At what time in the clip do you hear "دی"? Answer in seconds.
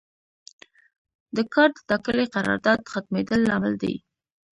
3.83-3.95